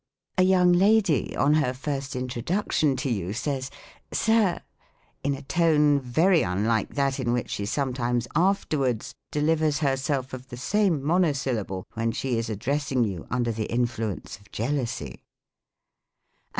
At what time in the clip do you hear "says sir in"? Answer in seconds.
3.33-5.35